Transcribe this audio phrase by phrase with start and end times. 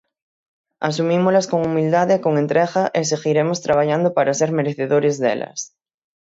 [0.89, 5.59] Asumímolas con humildade e con entrega e seguiremos traballando para ser merecedores delas.